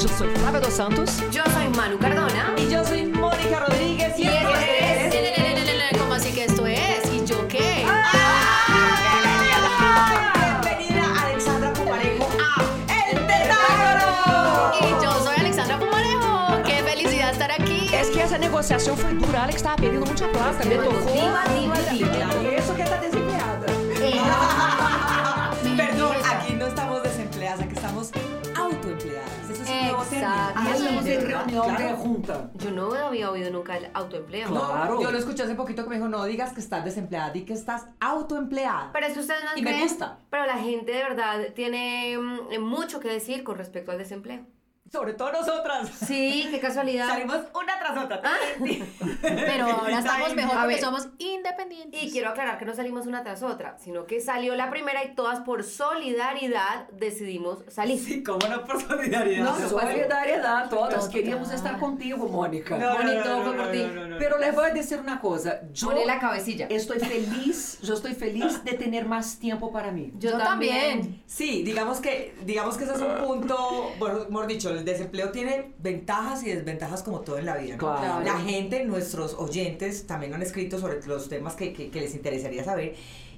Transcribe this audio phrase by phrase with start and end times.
[0.00, 1.22] Yo soy Flávia dos Santos.
[1.30, 2.54] Yo soy Manu Cardona.
[2.56, 4.18] Y yo soy Mónica Rodríguez.
[4.18, 5.14] Y esto es...
[5.98, 7.04] ¿Cómo así que esto es?
[7.12, 7.84] ¿Y yo qué?
[10.64, 12.62] Bienvenida Alexandra Pumarejo a
[13.10, 14.72] El Tentáculo.
[14.80, 16.62] Y yo soy Alexandra Pumarejo.
[16.64, 17.90] ¡Qué felicidad estar aquí!
[17.92, 19.44] Es que esa negociación fue dura.
[19.44, 20.64] Alex estaba pidiendo mucha plata.
[20.64, 21.12] Me tocó.
[21.12, 22.56] Diva, diva, diva.
[22.56, 24.69] Eso que está desempleada.
[30.74, 31.44] Estamos en ¿verdad?
[31.46, 31.96] reunión de Claro.
[31.96, 32.50] junta.
[32.54, 34.50] Yo no había oído nunca el autoempleo.
[34.50, 34.66] No.
[34.70, 35.00] Claro.
[35.02, 37.52] Yo lo escuché hace poquito que me dijo, no digas que estás desempleada, di que
[37.54, 38.90] estás autoempleada.
[38.92, 40.18] Pero es que ustedes no Y me gusta.
[40.30, 44.44] Pero la gente de verdad tiene mm, mucho que decir con respecto al desempleo.
[44.92, 45.88] Sobre todo nosotras.
[46.04, 47.06] Sí, qué casualidad.
[47.06, 48.20] Salimos una tras otra.
[49.22, 50.84] Pero ahora estamos mejor A porque ver.
[50.84, 52.02] somos independientes.
[52.02, 55.14] Y quiero aclarar que no salimos una tras otra, sino que salió la primera y
[55.14, 58.00] todas por solidaridad decidimos salir.
[58.00, 59.44] Sí, cómo no por solidaridad.
[59.44, 59.68] No, así.
[59.68, 61.10] solidariedad, todas Total.
[61.10, 62.76] queríamos estar contigo, Mónica.
[62.76, 63.78] No, no, Bonito, no, no, fue por ti.
[63.84, 64.18] no, no, no.
[64.18, 65.60] Pero les voy a decir una cosa.
[65.72, 66.66] Yo Pone la cabecilla.
[66.68, 70.12] estoy feliz, yo estoy feliz de tener más tiempo para mí.
[70.18, 71.22] Yo también.
[71.26, 73.92] Sí, digamos que, digamos que ese es un punto,
[74.28, 77.72] mejor dicho, el desempleo tiene ventajas y desventajas como todo en la vida.
[77.74, 77.78] ¿no?
[77.78, 78.24] Claro.
[78.24, 82.64] La gente, nuestros oyentes, también han escrito sobre los temas que, que- que les interesaría
[82.64, 82.94] saber.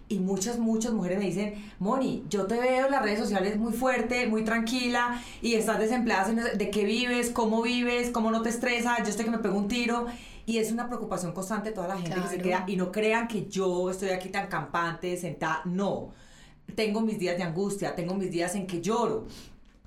[0.09, 3.73] Y muchas, muchas mujeres me dicen, Moni, yo te veo en las redes sociales muy
[3.73, 7.31] fuerte, muy tranquila, y estás desempleada, ¿de- ¿de qué vives?
[7.31, 8.11] ¿Cómo vives?
[8.11, 8.97] ¿Cómo no te estresa?
[9.03, 10.07] Yo estoy que me pego un tiro.
[10.45, 12.65] Y es una preocupación constante toda la gente que se queda.
[12.67, 15.63] Y no crean que yo estoy aquí tan campante, sentada.
[15.65, 16.11] No
[16.75, 19.27] tengo mis días de angustia, tengo mis días en que lloro,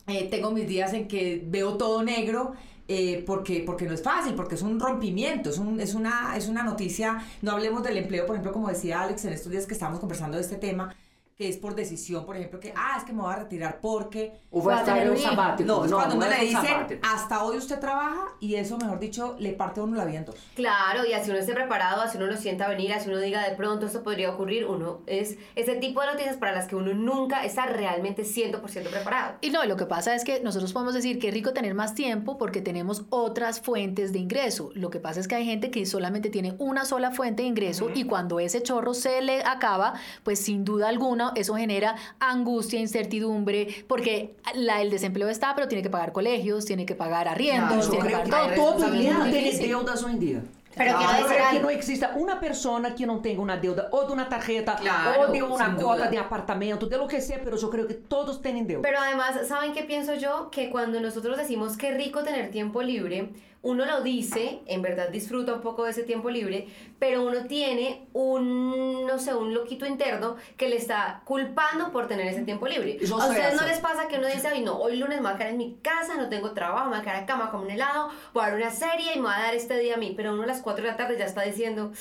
[0.08, 2.54] eh, tengo mis días en que veo todo negro.
[2.88, 6.48] eh, porque, porque no es fácil, porque es un rompimiento, es, un- es, una, es
[6.48, 9.74] una noticia, no hablemos del empleo, por ejemplo, como decía Alex en estos días que
[9.74, 10.96] estábamos conversando de este tema,
[11.38, 14.40] que es por decisión, por ejemplo, que, ah, es que me voy a retirar porque...
[14.52, 15.68] O vai Vai estar tener en un sabático.
[15.68, 19.36] No, es cuando uno no le dicen, hasta hoy usted trabaja y eso, mejor dicho,
[19.38, 20.36] le parte a uno la vida en dos.
[20.56, 23.54] Claro, y así uno esté preparado, así uno lo sienta venir, así uno diga de
[23.54, 27.44] pronto esto podría ocurrir, uno es ese tipo de noticias para las que uno nunca
[27.44, 29.36] está realmente 100% preparado.
[29.42, 31.96] Y no, lo que pasa es que nosotros podemos decir que es rico tener más
[31.96, 34.72] tiempo porque tenemos otras fuentes de ingreso.
[34.74, 37.90] Lo que pasa es que hay gente que solamente tiene una sola fuente de ingreso
[37.94, 43.68] y cuando ese chorro se le acaba, pues sin duda alguna eso genera angustia, incertidumbre,
[43.88, 48.08] porque la, el desempleo está, pero tiene que pagar colegios, tiene que pagar arriendos, tiene
[48.08, 48.88] que que pagar todo todo.
[48.90, 50.42] mundo tem deudas hoje em dia.
[50.78, 54.06] Pero quiero decir creo que não exista uma pessoa que não tenha uma deuda ou
[54.06, 56.08] de uma tarjeta Claro, ou de uma cota duda.
[56.10, 58.82] de apartamento, de lo que sea, pero yo creo que todos tienen deuda.
[58.82, 60.50] Pero además, ¿saben qué pienso yo?
[60.52, 63.30] Que cuando nosotros decimos qué rico tener tiempo libre,
[63.66, 66.68] uno lo dice, en verdad disfruta un poco de ese tiempo libre,
[67.00, 72.28] pero uno tiene un, no sé, un loquito interno que le está culpando por tener
[72.28, 73.00] ese tiempo libre.
[73.02, 75.34] Yo ¿A ustedes no les pasa que uno dice, ay no, hoy lunes me voy
[75.34, 77.64] a quedar en mi casa, no tengo trabajo, me voy a quedar en cama como
[77.64, 79.98] un helado, voy a ver una serie y me voy a dar este día a
[79.98, 81.92] mí, pero uno a las 4 de la tarde ya está diciendo...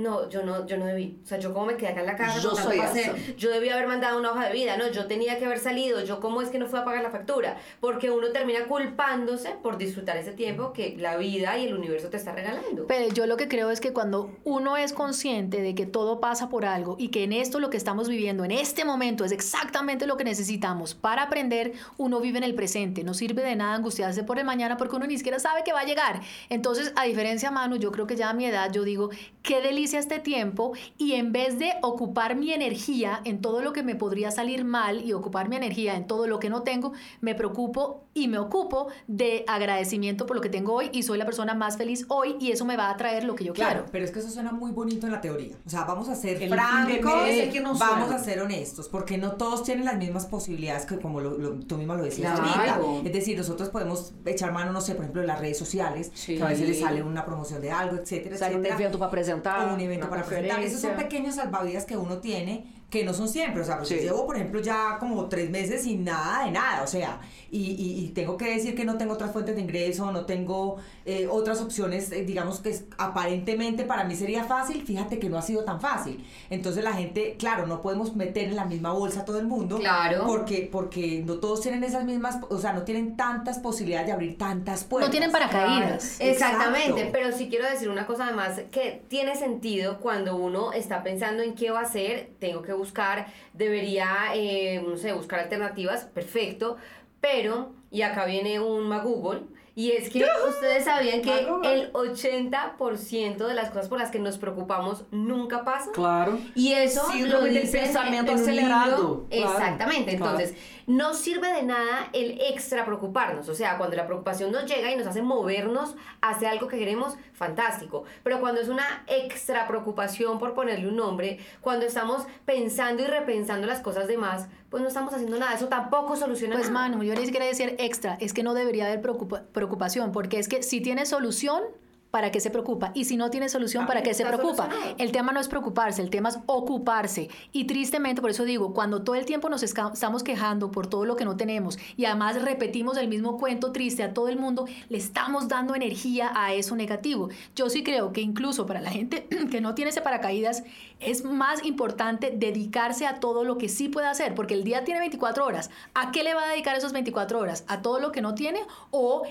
[0.00, 1.18] No, yo no, yo no debí.
[1.22, 3.14] O sea, yo como me quedé acá en la casa, Yo soy esa.
[3.36, 6.20] yo debí haber mandado una hoja de vida, no, yo tenía que haber salido, yo
[6.20, 10.16] cómo es que no fui a pagar la factura, porque uno termina culpándose por disfrutar
[10.16, 12.86] ese tiempo que la vida y el universo te está regalando.
[12.86, 16.48] Pero yo lo que creo es que cuando uno es consciente de que todo pasa
[16.48, 20.06] por algo y que en esto lo que estamos viviendo en este momento es exactamente
[20.06, 23.04] lo que necesitamos para aprender, uno vive en el presente.
[23.04, 25.80] No sirve de nada angustiarse por el mañana porque uno ni siquiera sabe que va
[25.80, 26.20] a llegar.
[26.48, 29.10] Entonces, a diferencia, Manu, yo creo que ya a mi edad yo digo,
[29.42, 33.82] qué delicia este tiempo y en vez de ocupar mi energía en todo lo que
[33.82, 37.34] me podría salir mal y ocupar mi energía en todo lo que no tengo, me
[37.34, 41.54] preocupo y me ocupo de agradecimiento por lo que tengo hoy y soy la persona
[41.54, 43.88] más feliz hoy y eso me va a traer lo que yo Claro, quiero.
[43.92, 45.56] pero es que eso suena muy bonito en la teoría.
[45.66, 48.16] O sea, vamos a ser El francos, mes es el que nos vamos suena.
[48.16, 51.76] a ser honestos, porque no todos tienen las mismas posibilidades que como lo- lo- tú
[51.76, 52.84] misma lo decías Claro.
[52.86, 53.06] ahorita.
[53.08, 56.36] Es decir, nosotros podemos echar mano, no sé, por ejemplo, de las redes sociales, Sí.
[56.36, 58.80] que a veces le sale una promoción de algo, etcétera, Sale un etcétera.
[58.80, 59.69] evento para apresentar.
[59.72, 60.60] Un evento para presentar.
[60.62, 63.62] Esos son pequeños salvavidas que uno tiene que no son siempre.
[63.62, 63.96] O sea, pues Sí.
[63.96, 66.82] yo llevo, por ejemplo, ya como tres meses sin nada de nada.
[66.82, 67.20] O sea,
[67.50, 70.76] y, y- y tengo que decir que no tengo otras fuentes de ingreso, no tengo
[71.06, 74.82] eh, otras opciones, eh, digamos que es- aparentemente para mí sería fácil.
[74.84, 76.24] Fíjate que no ha sido tan fácil.
[76.50, 79.78] Entonces la gente, claro, no podemos meter en la misma bolsa a todo el mundo.
[79.78, 80.24] Claro.
[80.26, 84.38] Porque, porque no todos tienen esas mismas, o sea, no tienen tantas posibilidades de abrir
[84.38, 85.08] tantas puertas.
[85.08, 86.16] No tienen paracaídas.
[86.16, 86.32] Claro.
[86.32, 87.10] Exactamente, Exacto.
[87.12, 91.54] pero sí quiero decir una cosa además que tiene sentido cuando uno está pensando en
[91.54, 96.76] qué va a hacer, tengo que buscar, debería, eh, no sé, buscar alternativas, perfecto,
[97.20, 99.42] pero, y acá viene un Google,
[99.74, 101.72] y es que ustedes sabían que Magoogle.
[101.72, 105.92] el 80% de las cosas por las que nos preocupamos nunca pasan.
[105.92, 106.38] Claro.
[106.54, 109.26] Y eso Síndrome lo dicen pensamiento en acelerado.
[109.30, 110.16] Claro, Exactamente.
[110.16, 110.38] claro.
[110.38, 110.58] Entonces,
[110.96, 113.48] no sirve de nada el extra preocuparnos.
[113.48, 117.14] O sea, cuando la preocupación nos llega y nos hace movernos hacia algo que queremos,
[117.32, 118.04] fantástico.
[118.22, 123.66] Pero cuando es una extra preocupación, por ponerle un nombre, cuando estamos pensando y repensando
[123.66, 125.54] las cosas de más, pues no estamos haciendo nada.
[125.54, 126.88] Eso tampoco soluciona Pues nada.
[126.88, 130.48] Manu, yo ni siquiera decir extra, es que no debería haber preocupa- preocupación, porque es
[130.48, 131.62] que si tiene solución,
[132.10, 132.90] ¿para qué se preocupa?
[132.94, 134.68] Y si no tiene solución, ¿para qué se preocupa?
[134.98, 137.28] El tema no es preocuparse, el tema es ocuparse.
[137.52, 141.16] Y tristemente, por eso digo, cuando todo el tiempo nos estamos quejando por todo lo
[141.16, 144.98] que no tenemos y además repetimos el mismo cuento triste a todo el mundo, le
[144.98, 147.28] estamos dando energía a eso negativo.
[147.54, 150.64] Yo sí creo que incluso para la gente que no tiene ese paracaídas,
[150.98, 155.00] es más importante dedicarse a todo lo que sí puede hacer, porque el día tiene
[155.00, 155.70] 24 horas.
[155.94, 157.64] ¿A qué le va a dedicar esos 24 horas?
[157.68, 158.60] ¿A todo lo que no tiene
[158.90, 159.22] o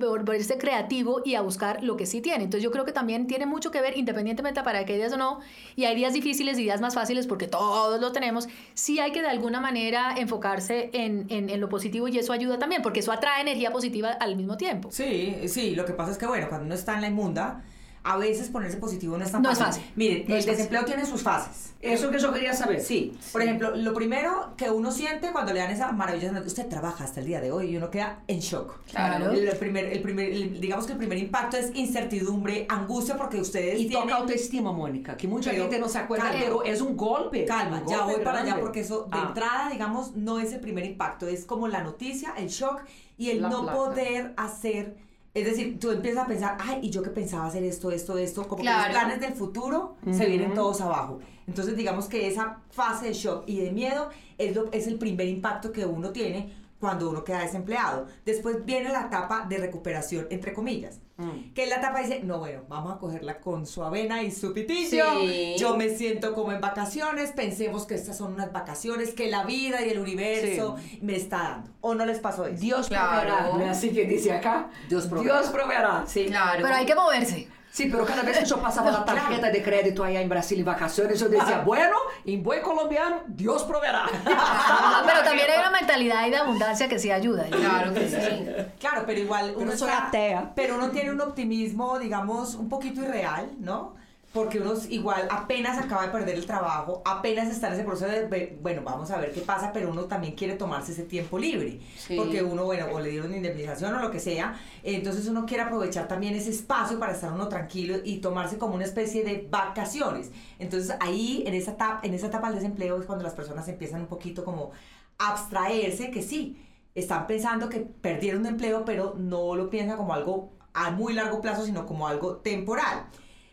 [0.00, 2.44] volverse creativo y a buscar lo que sí tiene?
[2.44, 5.40] Entonces yo creo que también tiene mucho que ver, independientemente para qué días o no,
[5.76, 9.22] y hay días difíciles y días más fáciles porque todos lo tenemos, sí hay que
[9.22, 13.12] de alguna manera enfocarse en, en- en lo positivo y eso ayuda también, porque eso
[13.12, 14.90] atrae energía positiva al mismo tiempo.
[14.90, 17.64] Sí, sí, lo que pasa es que, bueno, cuando uno está en la inmunda,
[18.02, 19.82] a veces ponerse positivo no es tan No es fácil.
[19.82, 19.92] fácil.
[19.96, 20.50] Miren, No el es fácil.
[20.56, 21.74] desempleo tiene sus fases.
[21.82, 22.80] Eso que yo quería saber.
[22.80, 26.68] Sí, por ejemplo, lo primero que uno siente cuando le dan esa maravillosa noticia, usted
[26.68, 28.78] trabaja hasta el día de hoy y uno queda en shock.
[28.90, 29.30] Claro.
[29.32, 33.80] El primer, el primer, el- digamos que el primer impacto es incertidumbre, angustia, porque ustedes
[33.80, 34.08] Y tienen...
[34.08, 36.40] toca autoestima, Mónica, que mucha Pero, gente no se acuerda, calma.
[36.42, 37.44] pero es un golpe.
[37.44, 38.62] Calma, un ya golpe voy para allá grande.
[38.62, 39.24] porque eso de Ah.
[39.28, 42.82] entrada, digamos, no es el primer impacto, es como la noticia, el shock
[43.16, 43.76] y el La no plata.
[43.78, 44.96] poder hacer,
[45.32, 48.48] es decir, tú empiezas a pensar, ay, y yo que pensaba hacer esto, esto, esto,
[48.48, 51.20] como que los planes del futuro se vienen todos abajo.
[51.46, 55.28] Entonces, digamos que esa fase de shock y de miedo es, lo, es el primer
[55.28, 58.06] impacto que uno tiene cuando uno queda desempleado.
[58.24, 60.98] Después viene la etapa de recuperación, entre comillas.
[61.18, 61.52] Mm.
[61.52, 64.54] Que es la etapa dice, no, bueno, vamos a cogerla con su avena y su
[64.54, 65.04] pitillo.
[65.20, 65.54] Sí.
[65.58, 69.84] Yo me siento como en vacaciones, pensemos que estas son unas vacaciones que la vida
[69.84, 71.70] y el universo me está dando.
[71.82, 72.58] ¿O no les pasó eso?
[72.58, 73.20] Dios Claro.
[73.28, 73.58] proveerá.
[73.58, 74.70] ¿No es así que dice acá?
[74.88, 75.40] Dios proveerá.
[75.40, 76.24] Dios proveerá, sí.
[76.26, 76.62] Claro.
[76.62, 77.48] Pero hay que moverse.
[77.72, 80.64] Sí, pero cada vez que yo pasaba la tarjeta de crédito allá en Brasil en
[80.64, 81.96] vacaciones, yo decía, bueno,
[82.26, 84.06] en buen colombiano, Dios proveerá.
[85.06, 87.44] Pero también hay una mentalidad ahí de abundancia que sí ayuda.
[87.44, 88.46] Claro que sí.
[88.78, 90.52] Claro, pero igual uno soy está- atea.
[90.54, 93.94] Pero uno tiene un optimismo, digamos, un poquito irreal, ¿no?
[94.32, 98.56] Porque uno igual apenas acaba de perder el trabajo, apenas está en ese proceso de,
[98.62, 101.80] bueno, vamos a ver qué pasa, pero uno también quiere tomarse ese tiempo libre.
[101.96, 102.14] Sí.
[102.16, 104.54] Porque uno, bueno, o le dieron indemnización o lo que sea,
[104.84, 108.84] entonces uno quiere aprovechar también ese espacio para estar uno tranquilo y tomarse como una
[108.84, 110.30] especie de vacaciones.
[110.60, 114.02] Entonces ahí, en esa etapa, en esa etapa del desempleo es cuando las personas empiezan
[114.02, 114.70] un poquito como
[115.18, 120.14] a abstraerse, que sí, están pensando que perdieron un empleo, pero no lo piensan como
[120.14, 123.06] algo a muy largo plazo, sino como algo temporal.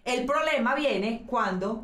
[0.08, 1.84] El problema viene cuando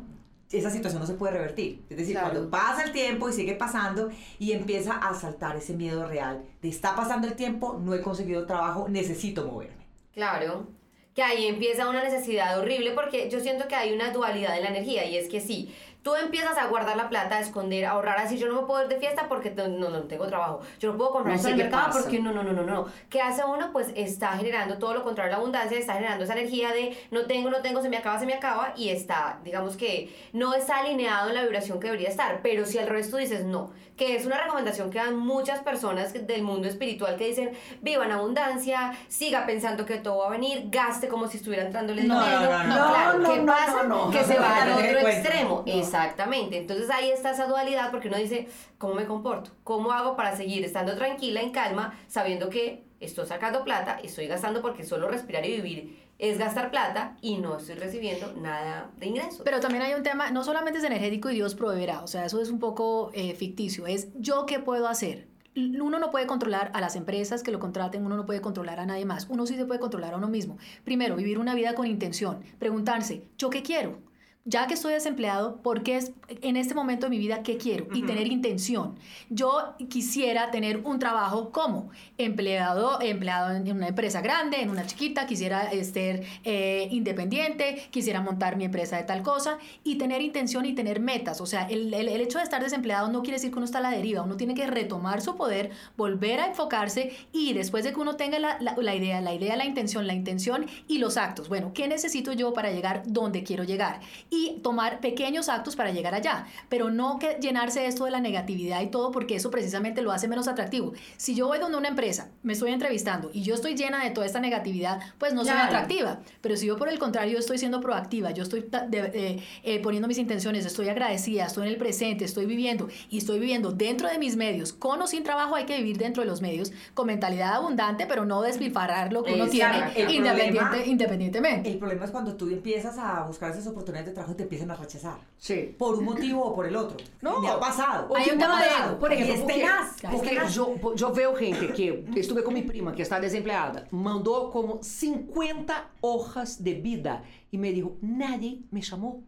[0.50, 1.82] esa situación no se puede revertir.
[1.90, 2.30] Es decir, Claro.
[2.30, 6.68] cuando pasa el tiempo y sigue pasando y empieza a saltar ese miedo real de
[6.68, 9.84] está pasando el tiempo, no he conseguido trabajo, necesito moverme.
[10.14, 10.68] Claro.
[11.14, 14.70] Que ahí empieza una necesidad horrible porque yo siento que hay una dualidad en la
[14.70, 15.74] energía y es que sí,
[16.04, 18.82] tú empiezas a guardar la plata, a esconder, a ahorrar, así yo no me puedo
[18.82, 21.56] ir de fiesta porque no, no, no tengo trabajo, yo no puedo comprar No el
[21.56, 22.00] mercado pasa.
[22.02, 22.86] porque no, no, no, no, no.
[23.10, 23.70] ¿Qué hace uno?
[23.72, 27.22] Pues está generando todo lo contrario a la abundancia, está generando esa energía de no
[27.26, 30.76] tengo, no tengo, se me acaba, se me acaba y está, digamos que no está
[30.78, 34.14] alineado en la vibración que debería estar, pero si al revés tú dices no, que
[34.16, 38.92] es una recomendación que dan muchas personas del mundo espiritual que dicen viva en abundancia,
[39.08, 42.40] siga pensando que todo va a venir, gaste como si estuviera entrándole No, dinero.
[42.42, 42.88] no, no, no.
[42.92, 43.82] claro, No, ¿qué no, pasa?
[43.84, 44.10] no, no.
[44.10, 45.08] Que se No, va no, al no, otro no, no.
[45.08, 45.62] extremo.
[45.94, 46.58] Exactamente.
[46.58, 48.48] Entonces ahí está esa dualidad porque uno dice,
[48.78, 49.52] ¿cómo me comporto?
[49.62, 54.60] ¿Cómo hago para seguir estando tranquila, en calma, sabiendo que estoy sacando plata, estoy gastando
[54.60, 59.42] porque solo respirar y vivir es gastar plata y no estoy recibiendo nada de ingresos?
[59.44, 62.40] Pero también hay un tema, no solamente es energético y Dios proveerá, o sea, eso
[62.40, 65.28] es un poco eh, ficticio, es yo qué puedo hacer.
[65.56, 68.86] Uno no puede controlar a las empresas que lo contraten, uno no puede controlar a
[68.86, 70.58] nadie más, uno sí se puede controlar a uno mismo.
[70.82, 73.98] Primero, vivir una vida con intención, preguntarse, ¿yo qué quiero?
[74.46, 77.86] Ya que estoy desempleado, ¿por qué es en este momento de mi vida qué quiero?
[77.94, 78.94] Y tener intención.
[79.30, 85.26] Yo quisiera tener un trabajo como empleado, empleado en una empresa grande, en una chiquita,
[85.26, 90.74] quisiera ser eh, independiente, quisiera montar mi empresa de tal cosa y tener intención y
[90.74, 91.40] tener metas.
[91.40, 93.78] O sea, el, el- el hecho de estar desempleado no quiere decir que uno está
[93.78, 97.94] a la deriva, uno tiene que retomar su poder, volver a enfocarse y después de
[97.94, 101.16] que uno tenga la, la- la idea, la idea, la intención, la intención y los
[101.16, 101.48] actos.
[101.48, 104.00] Bueno, ¿qué necesito yo para llegar donde quiero llegar?
[104.34, 108.82] Y tomar pequeños actos para llegar allá, pero no que llenarse esto de la negatividad
[108.82, 110.92] y todo porque eso precisamente lo hace menos atractivo.
[111.16, 114.26] Si yo voy donde una empresa, me estoy entrevistando y yo estoy llena de toda
[114.26, 118.32] esta negatividad, pues no soy atractiva, pero si yo por el contrario estoy siendo proactiva,
[118.32, 123.18] yo estoy eh, poniendo mis intenciones, estoy agradecida, estoy en el presente, estoy viviendo y
[123.18, 126.28] estoy viviendo dentro de mis medios, con o sin trabajo hay que vivir dentro de
[126.28, 131.70] los medios, con mentalidad abundante, pero no despilfarrar lo que uno tiene independiente, independientemente.
[131.70, 134.70] El problema es cuando tú empiezas a buscar esas oportunidades de trabajo y te empiezan
[134.70, 135.18] a rechazar.
[135.36, 135.74] Sí.
[135.78, 136.96] Por un motivo o por el otro.
[137.20, 137.40] No.
[137.40, 138.14] Me ha pasado.
[138.16, 139.66] Hay un tema de Por ejemplo, porque,
[140.10, 144.82] porque yo, yo veo gente que, estuve con mi prima que está desempleada, mandó como
[144.82, 149.22] 50 hojas de vida y me dijo, nadie me llamó.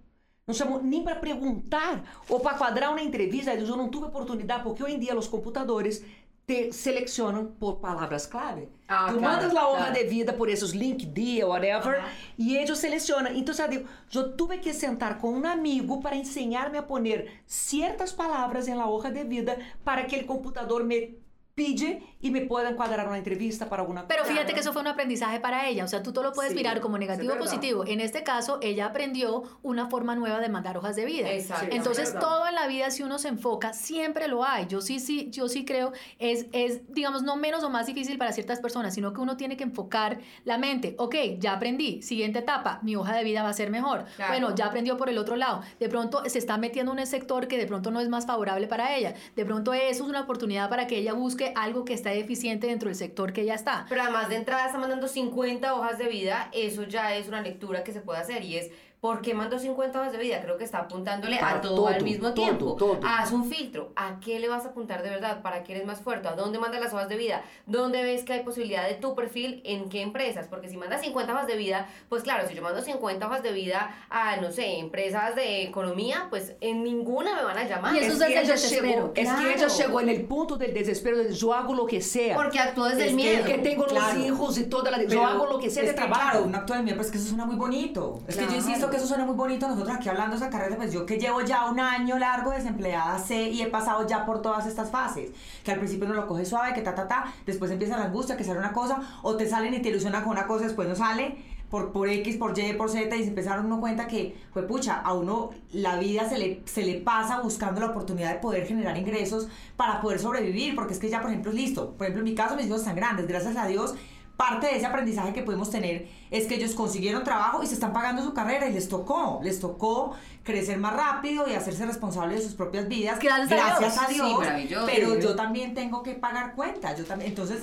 [0.47, 3.53] Não chamou nem para perguntar ou para quadrar uma entrevista.
[3.53, 6.05] Eu não tive oportunidade, porque hoje em dia os computadores
[6.47, 8.69] te selecionam por palavras-clave.
[8.87, 9.95] Ah, tu claro, mandas a hoja claro.
[9.95, 12.05] de vida por esses LinkedIn, whatever,
[12.39, 13.33] e eles selecionam.
[13.35, 13.85] Então, sabe,
[14.15, 17.03] eu tive que sentar com um amigo para ensinar-me a pôr
[17.45, 21.19] certas palavras na hoja de vida para que o computador me
[21.57, 24.89] pide y me pueden cuadrar una entrevista para alguna Pero fíjate que eso fue un
[24.89, 27.85] aprendizaje para ella, o sea, tú todo lo puedes mirar como negativo o positivo.
[27.87, 31.31] En este caso, ella aprendió una forma nueva de mandar hojas de vida.
[31.31, 31.69] Exacto.
[31.71, 34.67] Entonces, todo en la vida si uno se enfoca, siempre lo hay.
[34.67, 38.33] Yo sí sí, yo sí creo es es digamos no menos o más difícil para
[38.33, 40.97] ciertas personas, sino que uno tiene que enfocar la mente.
[40.99, 44.05] Ok, ya aprendí, siguiente etapa, mi hoja de vida va a ser mejor.
[44.29, 45.63] Bueno, ya aprendió por el otro lado.
[45.79, 48.67] De pronto se está metiendo en un sector que de pronto no es más favorable
[48.67, 49.15] para ella.
[49.37, 52.89] De pronto eso es una oportunidad para que ella busque algo que está deficiente dentro
[52.89, 53.87] del sector que ya está.
[53.89, 57.85] Pero además de entrada está mandando 50 hojas de vida, eso ya es una lectura
[57.85, 58.71] que se puede hacer y es
[59.07, 60.41] ¿Por qué mandó 50 hojas de vida?
[60.43, 62.77] Creo que está apuntándole a todo, al mismo tiempo.
[63.07, 63.93] Haz un filtro.
[63.95, 65.43] ¿A qué le vas a apuntar de verdad?
[65.43, 66.27] ¿Para qué eres más fuerte?
[66.27, 67.45] ¿A dónde mandas las hojas de vida?
[67.67, 69.63] ¿Dónde ves que hay posibilidad de tu perfil?
[69.65, 70.49] ¿En qué empresas?
[70.49, 73.53] Porque si mandas 50 hojas de vida, pues claro, si yo mando 50 hojas de
[73.53, 77.95] vida a, no sé, empresas de economía, pues en ninguna me van a llamar.
[77.95, 81.19] Y eso es, que ella llegó, es que ella llegó en el punto del desespero
[81.19, 82.35] de yo hago lo que sea.
[82.35, 83.45] Porque actúa desde el miedo.
[83.45, 85.01] Que tengo los hijos y toda la...
[85.05, 86.23] yo hago lo que sea de trabajo.
[86.23, 88.19] Claro, un acto del miedo, pero es que eso suena muy bonito.
[88.27, 89.69] Es que yo insisto que eso suena muy bonito.
[89.69, 93.19] Nosotros aquí hablando de esa carrera, pues yo que llevo ya un año largo desempleada,
[93.19, 95.31] sé y he pasado ya por todas estas fases.
[95.65, 98.37] Que al principio uno lo coge suave, que ta, ta, ta, después empieza la angustia,
[98.37, 100.95] que sale una cosa, o te salen y te ilusiona con una cosa, después no
[100.95, 101.37] sale
[101.71, 105.01] por, por X, por Y, por Z, y se empezaron uno cuenta que, pues pucha,
[105.01, 108.97] a uno la vida se le, se le pasa buscando la oportunidad de poder generar
[108.97, 111.93] ingresos para poder sobrevivir, porque es que ya, por ejemplo, listo.
[111.93, 113.95] Por ejemplo, en mi caso, mis hijos están grandes, gracias a Dios,
[114.37, 117.93] parte de ese aprendizaje que podemos tener es que ellos consiguieron trabajo y se están
[117.93, 122.45] pagando su carrera y les tocó, les tocó crecer más rápido y hacerse responsables de
[122.45, 123.19] sus propias vidas.
[123.19, 124.39] Gracias, a Dios.
[124.87, 126.99] pero yo también tengo que pagar cuentas.
[126.99, 127.63] Yo también, entonces,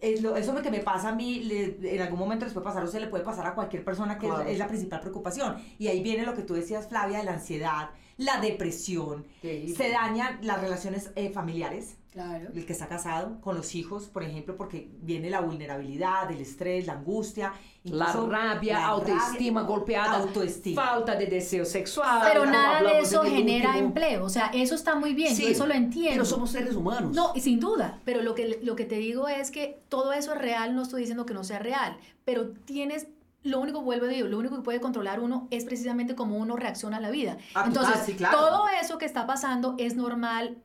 [0.00, 1.48] eso es lo que me pasa a mí,
[1.82, 4.28] en algún momento les puede pasar o se le puede pasar a cualquier persona que
[4.48, 5.56] es, la principal preocupación.
[5.78, 10.38] Y ahí viene lo que tú decías, Flavia, de la ansiedad, la depresión, se dañan
[10.42, 15.30] las relaciones eh, familiares el que está casado con los hijos, por ejemplo, porque viene
[15.30, 17.52] la vulnerabilidad, el estrés, la angustia.
[17.84, 20.82] La rabia, autoestima golpeada, autoestima.
[20.84, 22.20] falta de deseo sexual.
[22.30, 24.24] Pero nada de eso genera empleo.
[24.24, 26.10] O sea, eso está muy bien, sí, eso lo entiendo.
[26.12, 27.14] Pero somos seres humanos.
[27.14, 28.00] No, y sin duda.
[28.04, 31.00] Pero lo que, lo que te digo es que todo eso es real, no estoy
[31.00, 33.06] diciendo que no sea real, pero tienes
[33.42, 36.56] lo único, vuelvo a decir, lo único que puede controlar uno es precisamente cómo uno
[36.56, 37.38] reacciona a la vida.
[37.54, 40.58] Ah, Entonces, todo eso que está pasando es normal,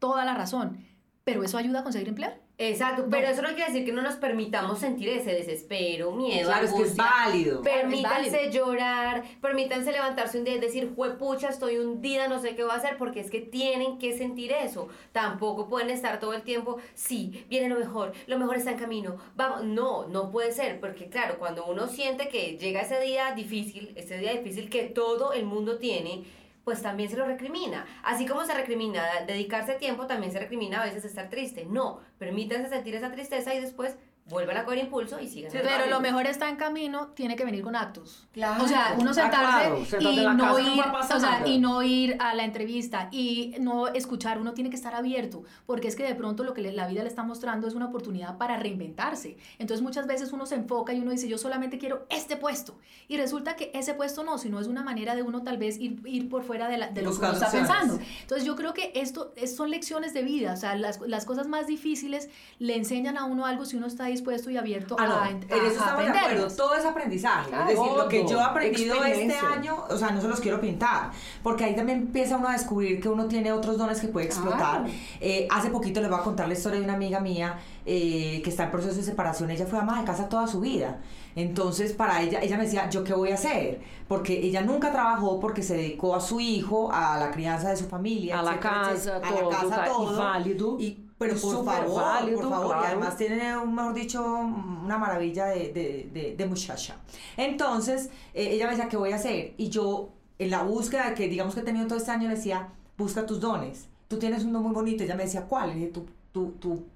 [0.00, 0.90] toda la razón
[1.24, 2.32] pero eso ayuda a conseguir empleo.
[2.58, 6.66] Exacto, pero eso no quiere decir que no nos permitamos sentir ese desespero, miedo, claro,
[6.66, 7.62] es que es válido.
[7.62, 12.72] Permítanse llorar, permítanse levantarse un día y decir, juepucha, estoy hundida, no sé qué voy
[12.72, 14.88] a hacer, porque es que tienen que sentir eso.
[15.12, 19.16] Tampoco pueden estar todo el tiempo, sí, viene lo mejor, lo mejor está en camino.
[19.36, 23.92] Vamos, no, no puede ser, porque claro, cuando uno siente que llega ese día difícil,
[23.96, 26.24] ese día difícil que todo el mundo tiene,
[26.70, 27.84] pues también se lo recrimina.
[28.04, 31.66] Así como se recrimina dedicarse tiempo, también se recrimina a veces estar triste.
[31.68, 33.96] No, permítanse sentir esa tristeza y después
[34.30, 35.50] vuelvan a coger impulso y sigan.
[35.52, 38.28] pero lo mejor está en camino, tiene que venir con actos.
[38.32, 38.64] Claro.
[38.64, 42.44] O sea, uno ah, sentarse y, no ir, o sea, y no ir a la
[42.44, 46.54] entrevista y no escuchar, uno tiene que estar abierto, porque es que de pronto lo
[46.54, 49.36] que la vida le está mostrando es una oportunidad para reinventarse.
[49.58, 52.78] Entonces muchas veces uno se enfoca y uno dice, yo solamente quiero este puesto.
[53.08, 56.00] Y resulta que ese puesto no, sino es una manera de uno tal vez ir,
[56.06, 57.98] ir por fuera de, la, de lo que uno está pensando.
[58.20, 61.48] Entonces yo creo que esto es, son lecciones de vida, o sea, las, las cosas
[61.48, 62.28] más difíciles
[62.60, 64.19] le enseñan a uno algo si uno está dispuesto
[64.50, 66.48] y abierto Ah, no, a, en eso a estamos de acuerdo.
[66.48, 67.48] Todo es aprendizaje.
[67.48, 68.40] Claro, es decir, lo que yo he todo.
[68.42, 71.10] aprendido este año, o sea, no se los quiero pintar.
[71.42, 74.82] Porque ahí también empieza uno a descubrir que uno tiene otros dones que puede explotar.
[74.82, 74.90] Claro.
[75.20, 78.50] Eh, hace poquito les voy a contar la historia de una amiga mía eh, que
[78.50, 79.50] está en proceso de separación.
[79.50, 80.98] Ella fue ama de casa toda su vida.
[81.36, 83.80] Entonces, para ella, ella me decía, ¿yo qué voy a hacer?
[84.08, 87.86] Porque ella nunca trabajó porque se dedicó a su hijo, a la crianza de su
[87.86, 90.18] familia, A la etcétera, casa, etcétera, todo, a la casa, tá, y todo.
[90.18, 90.76] válido.
[90.80, 92.86] Y, pero Y por favor, válido, por favor, y claro.
[92.86, 96.96] además tiene, mejor dicho, una maravilla de, de, de, de muchacha.
[97.36, 99.52] Entonces, eh, ella me decía, ¿qué voy a hacer?
[99.58, 100.08] Y yo,
[100.38, 103.38] en la búsqueda que digamos que he tenido todo este año, le decía, busca tus
[103.38, 103.86] dones.
[104.08, 105.04] Tú tienes un don muy bonito.
[105.04, 105.68] Ella me decía, ¿cuál?
[105.68, 106.86] Le dije, tu, tu, tu,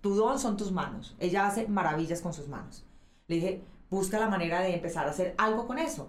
[0.00, 1.14] tu don son tus manos.
[1.20, 2.84] Ella hace maravillas con sus manos.
[3.28, 6.08] Le dije, busca la manera de empezar a hacer algo con eso.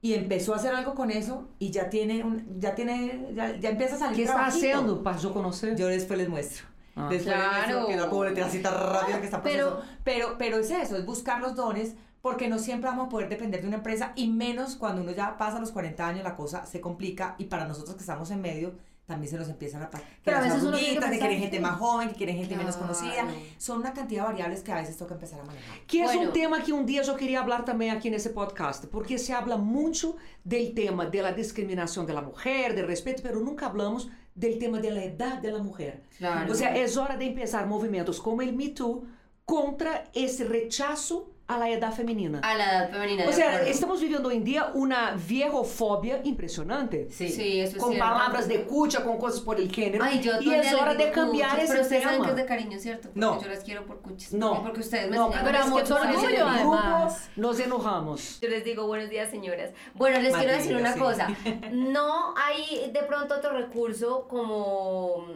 [0.00, 3.68] Y empezó a hacer algo con eso y ya tiene, un, ya tiene, ya, ya
[3.68, 4.66] empieza a salir ¿Qué está trabajito.
[4.66, 5.76] haciendo para yo conocer?
[5.76, 6.71] Yo después les muestro.
[6.94, 7.08] Ah.
[7.08, 7.52] Después Claro.
[7.62, 9.80] muestro que no puedo así tan rápido que está Pero-.
[10.04, 13.62] Pero, pero es eso, es buscar los dones, porque no siempre vamos a poder depender
[13.62, 16.80] de una empresa, y menos cuando uno ya pasa los 40 años, la cosa se
[16.80, 18.74] complica, y para nosotros que estamos en medio,
[19.06, 20.06] también se nos empiezan a pasar.
[20.24, 22.36] Pero a veces uno tiene que que pensar quieren gente que- más joven, que quieren
[22.36, 22.94] gente menos Claro.
[22.94, 23.26] conocida.
[23.58, 25.76] Son una cantidad de variables que a veces toca empezar a manejar.
[25.86, 26.30] Que é Bueno.
[26.30, 29.56] um tema que um dia eu queria falar também aqui nesse podcast, porque se habla
[29.58, 34.88] muito del tema da discriminação da mulher, do respeito, pero nunca hablamos del tema da
[34.88, 36.02] idade da mulher.
[36.18, 36.48] Claro.
[36.48, 39.04] Ou seja, é hora de empezar movimentos como o Me Too
[39.44, 42.40] contra esse rechazo a la edad femenina.
[42.42, 43.24] A la edad femenina.
[43.28, 43.66] O sea, acuerdo.
[43.66, 47.08] estamos viviendo hoy en día una viejofobia impresionante.
[47.10, 47.28] Sí.
[47.28, 48.08] Sí, eso es Con cierto.
[48.10, 50.04] palabras de cucha, con cosas por el género.
[50.04, 52.30] Ay, yo y es hora les de digo cambiar cuchas, ese Pero ustedes saben que
[52.30, 53.02] es de cariño, ¿cierto?
[53.08, 53.42] Porque No.
[53.42, 54.32] yo las quiero por cuchas.
[54.32, 54.62] No.
[54.62, 57.30] Porque ustedes me No, enseñaron pero tú sabes orgullo, además.
[57.36, 58.40] Nos enojamos.
[58.40, 59.70] Yo les digo buenos días, señoras.
[59.94, 61.26] Bueno, les quiero decir una Maldita, cosa.
[61.44, 61.60] sí.
[61.72, 65.26] No hay de pronto otro recurso como,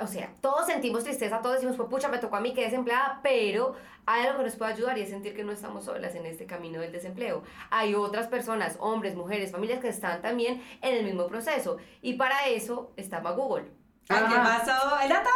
[0.00, 3.20] o sea, todos sentimos tristeza, todos decimos, pues pucha, me tocó a mí que desempleada,
[3.22, 3.74] pero
[4.06, 6.46] hay algo que nos puede ayudar y es sentir que no estamos solas en este
[6.46, 7.42] camino del desempleo.
[7.70, 11.78] Hay otras personas, hombres, mujeres, familias que están también en el mismo proceso.
[12.02, 13.64] Y para eso está Google.
[14.06, 14.60] ¿qué Ah.
[14.62, 15.00] pasó?
[15.02, 15.30] ¡El dato!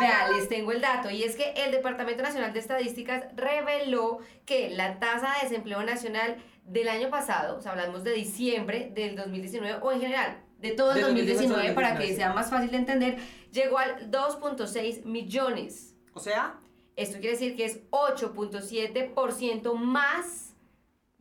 [0.00, 4.70] Vean, les tengo el dato y es que el Departamento Nacional de Estadísticas reveló que
[4.70, 9.78] la tasa de desempleo nacional del año pasado, o sea, hablamos de diciembre del 2019
[9.82, 12.78] o en general de todo el De 2019, 2019, para que sea más fácil de
[12.78, 13.18] entender,
[13.52, 15.94] llegó al 2.6 millones.
[16.14, 16.58] O sea,
[16.96, 20.53] Esto quiere decir que es 8.7% más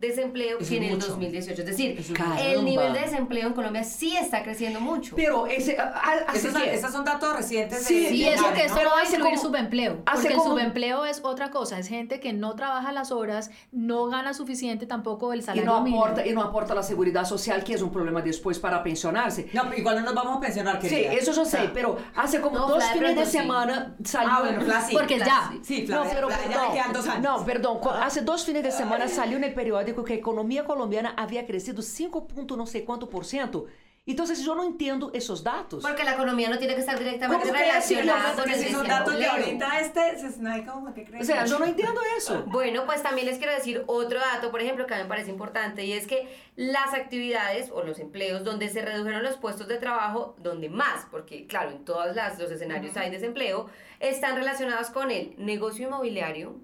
[0.08, 1.08] desempleo Eso que en el mucho.
[1.08, 1.62] 2018.
[1.62, 5.16] Es decir, Eso es el nivel de desempleo en Colombia sí está creciendo mucho.
[5.16, 8.56] Pero ese, a- a- así esos, son datos recientes Sí, de Y Sí, eso claro,
[8.56, 8.90] que esto ¿no?
[8.92, 12.56] va a incluir como- subempleo, porque el subempleo es otra cosa, es gente que no
[12.56, 16.04] trabaja las horas, no gana suficiente tampoco el y salario no mínimo.
[16.06, 19.50] aporta y no aporta la seguridad social, que es un problema después para pensionarse.
[19.54, 21.14] No, pero igual no nos vamos a pensionar, Sí, querida.
[21.14, 23.32] eso yo sé, pero hace como No, dos fines de sí.
[23.32, 24.30] semana salió.
[24.32, 24.94] Ah, bueno, sí.
[24.96, 25.52] Porque ya.
[25.52, 25.60] sí.
[25.64, 27.40] Sí, No, pero Fla, ya le quedan dos perdón, años.
[27.40, 27.80] no, perdón.
[28.02, 31.82] Hace dos fines de semana salió en el periódico que a economía colombiana había crecido
[31.82, 33.66] 5 punto no sé cuánto por ciento.
[34.06, 35.82] Entonces yo no entiendo esos datos.
[35.82, 37.96] Porque la economía no tiene que estar directamente ¿Cómo que así?
[37.96, 41.06] relacionada con Porque el si son datos de ahorita, este, se- no hay como que
[41.06, 41.22] creer.
[41.22, 42.44] O sea, yo no entiendo eso.
[42.48, 45.32] Bueno, pues también les quiero decir otro dato, por ejemplo, que a mí me parece
[45.32, 46.28] importante, y es que
[46.58, 51.48] las actividades o los empleos donde se redujeron los puestos de trabajo, donde más, porque
[51.48, 53.68] claro, en todos las- los escenarios hay desempleo,
[54.02, 56.58] están relacionados con el negocio inmobiliario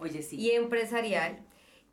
[0.00, 0.36] Oye, sí.
[0.40, 1.40] y empresarial.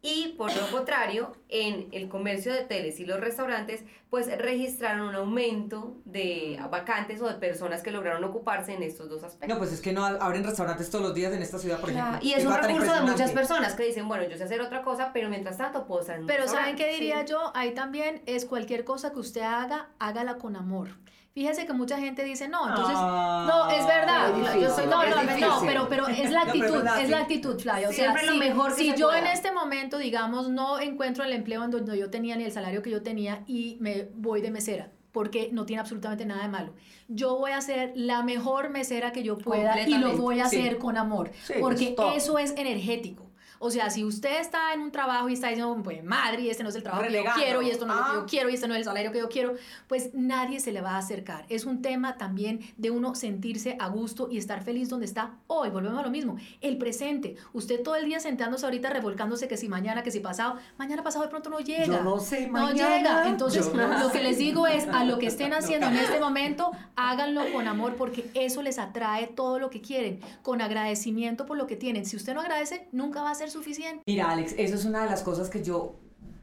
[0.06, 5.16] Y por lo contrario, en el comercio de hoteles y los restaurantes, pues registraron un
[5.16, 9.48] aumento de vacantes o de personas que lograron ocuparse en estos dos aspectos.
[9.48, 12.18] No, pues es que no abren restaurantes todos los días en esta ciudad, por Claro,
[12.18, 12.30] ejemplo.
[12.30, 15.12] Y es un recurso de muchas personas que dicen, bueno, yo sé hacer otra cosa,
[15.13, 17.28] pero mientras tanto puedo estar en un Pero ¿saben qué diría Sí.
[17.30, 17.54] yo?
[17.56, 20.89] Ahí también es cualquier cosa que usted haga, hágala con amor.
[21.34, 24.34] Fíjese que mucha gente dice, no, entonces, Ah, no, es verdad.
[24.36, 27.08] difícil, yo soy, no, es no, no, pero, pero es la actitud, es sí.
[27.08, 27.89] la actitud, Flavia.
[27.89, 29.19] O sea, lo si, mejor que si se yo pueda.
[29.19, 32.84] en este momento, digamos, no encuentro el empleo en donde yo tenía ni el salario
[32.84, 36.76] que yo tenía y me voy de mesera, porque no tiene absolutamente nada de malo.
[37.08, 40.60] Yo voy a ser la mejor mesera que yo pueda y lo voy a sí.
[40.60, 43.32] hacer con amor, Sí, porque es eso es energético.
[43.65, 46.69] O sea, si usted está en un trabajo y está diciendo, pues madre, este no
[46.69, 48.15] es el trabajo que yo quiero y esto no es lo que Ah.
[48.19, 49.54] yo quiero y este no es el salario que yo quiero,
[49.88, 51.45] pues nadie se le va a acercar.
[51.47, 55.69] Es un tema también de uno sentirse a gusto y estar feliz donde está hoy.
[55.69, 56.36] Volvemos a lo mismo.
[56.60, 57.36] El presente.
[57.54, 60.58] Usted todo el día sentándose ahorita revolcándose que si mañana, que si pasado.
[60.78, 61.86] Mañana pasado de pronto no llega.
[61.86, 63.30] Yo no sé No llega.
[63.30, 66.71] Entonces, no lo que les digo es, a lo que estén haciendo en este momento,
[66.97, 71.65] háganlo con amor porque eso les atrae todo lo que quieren, con agradecimiento por lo
[71.67, 72.06] que tienen.
[72.06, 74.04] Si usted no agradece, nunca va a ser suficiente.
[74.06, 75.96] Mira, Alex, eso es una de las cosas que yo,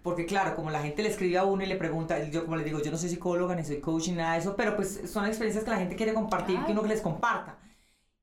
[0.03, 2.65] porque claro, como la gente le escribe a uno y le pregunta, yo como les
[2.65, 5.27] digo, yo no soy psicóloga ni soy coach ni nada de eso, pero pues son
[5.27, 6.73] experiencias que la gente quiere compartir, que Claro.
[6.73, 7.59] uno que les comparta.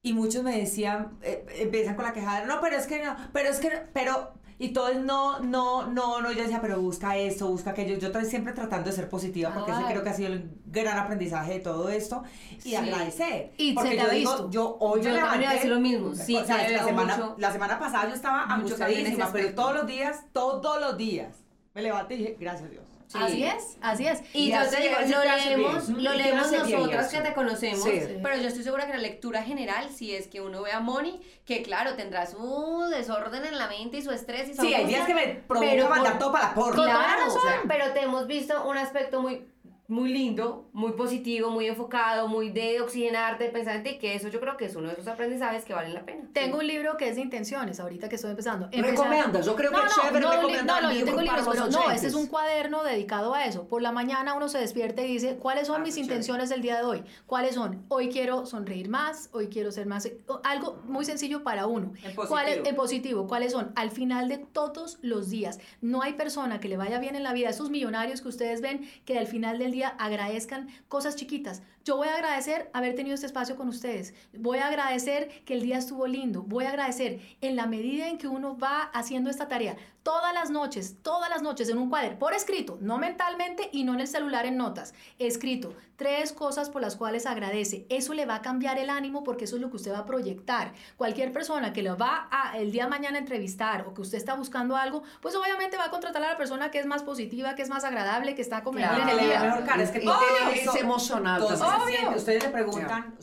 [0.04, 3.50] Y muchos me decían, eh, empiezan con la quejada, no, pero es que no, pero
[3.50, 7.48] es que, no, pero, y todos no, no, no, no, yo decía, pero busca esto,
[7.48, 10.34] busca aquello, yo estoy siempre tratando de ser positiva, porque ese creo que ha sido
[10.34, 12.24] el gran aprendizaje de todo esto,
[12.64, 12.76] y Sí.
[12.76, 13.52] agradecer.
[13.58, 14.50] Y porque se yo digo, visto.
[14.52, 16.74] yo hoy Yo me también iba a levanté, decir lo mismo, sí, o sea, te
[16.74, 20.98] la semana, mucho- la semana pasada yo estaba angustiadísima, pero todos los días, todos los
[20.98, 21.36] días,
[21.74, 22.86] me levanté y dije, gracias Dios.
[23.08, 23.18] Sí.
[23.22, 24.20] Así es, así es.
[24.34, 28.02] Y, Y yo te digo, lo leemos, lo leemos nosotras que te conocemos, Sí.
[28.22, 31.22] pero yo estoy segura que la lectura general sí es que uno ve a Moni,
[31.46, 34.86] que claro, tendrá su desorden en la mente y su estrés y su Sí, hay
[34.88, 36.76] días que me provoca mandar todo para la porra.
[36.84, 37.38] Claro, razón.
[37.38, 39.46] o sea, pero te hemos visto un aspecto muy
[39.88, 44.28] muy lindo, muy positivo, muy enfocado, muy de oxigenarte, de pensar en ti, que eso
[44.28, 46.28] yo creo que es uno de esos aprendizajes que valen la pena.
[46.34, 48.66] Tengo un libro que es de intenciones, ahorita que estoy empezando.
[48.66, 51.22] Empezar- Recomendas, yo creo que No, es no, chévere no, recomendar no, no, yo tengo
[51.22, 53.66] libros, pero no, este es un cuaderno dedicado a eso.
[53.70, 56.62] Por la mañana uno se despierta y dice, ¿cuáles son Ah, mis qué intenciones del
[56.62, 57.04] día de hoy?
[57.26, 57.86] ¿Cuáles son?
[57.88, 60.10] Hoy quiero sonreír más, hoy quiero ser más...
[60.44, 61.94] Algo muy sencillo para uno.
[62.04, 62.68] En ¿Cuál es- positivo.
[62.70, 63.28] en positivo.
[63.28, 63.72] ¿Cuáles son?
[63.76, 65.60] Al final de todos los días.
[65.80, 67.50] No hay persona que le vaya bien en la vida.
[67.50, 71.62] Esos millonarios que ustedes ven que al final del día agradezcan cosas chiquitas.
[71.88, 74.14] Yo voy a agradecer haber tenido este espacio con ustedes.
[74.34, 76.42] Voy a agradecer que el día estuvo lindo.
[76.42, 79.78] Voy a agradecer en la medida en que uno va haciendo esta tarea.
[80.04, 83.94] Todas las noches, todas las noches en un cuaderno, por escrito, no mentalmente y no
[83.94, 84.94] en el celular en notas.
[85.20, 87.86] Escrito, tres cosas por las cuales agradece.
[87.90, 90.06] Eso le va a cambiar el ánimo porque eso es lo que usted va a
[90.06, 90.72] proyectar.
[90.96, 94.34] Cualquier persona que lo va a el día de mañana entrevistar o que usted está
[94.36, 97.64] buscando algo, pues obviamente va a contratar a la persona que es más positiva, que
[97.64, 99.04] es más agradable, que está con Claro.
[99.04, 99.42] energía.
[99.42, 99.84] mejor cara.
[99.84, 100.20] Es que Y todo
[100.54, 101.52] eso- emocional todo
[101.86, 102.16] siente.
[102.18, 103.16] Ustedes le preguntan,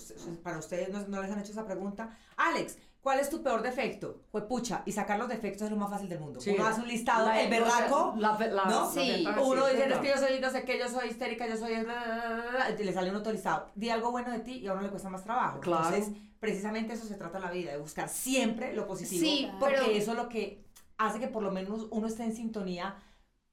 [0.42, 4.22] para ustedes no, no les han hecho esa pregunta, Alex, ¿cuál es tu peor defecto?
[4.30, 6.40] Pues pucha, y sacar los defectos es lo más fácil del mundo.
[6.40, 6.50] Sí.
[6.54, 8.84] Uno hace un listado, La- el berraco, la- la- ¿no?
[8.86, 9.26] la Sí.
[9.42, 11.74] Uno dice, es que yo soy, no sé qué, yo soy histérica, yo soy...
[11.82, 13.70] bla, bla, bla, bla", y le sale un otro listado.
[13.74, 15.60] Di algo bueno de ti y a uno le cuesta más trabajo.
[15.60, 15.94] Claro.
[15.94, 19.20] Entonces, precisamente eso se trata la vida, de buscar siempre lo positivo.
[19.24, 20.64] Sí, porque pero- eso es lo que
[20.98, 22.94] hace que por lo menos uno esté en sintonía